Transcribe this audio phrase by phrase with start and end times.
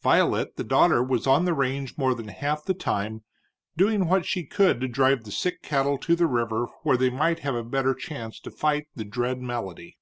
[0.00, 3.24] Violet, the daughter, was on the range more than half the time,
[3.76, 7.40] doing what she could to drive the sick cattle to the river where they might
[7.40, 9.98] have a better chance to fight the dread malady.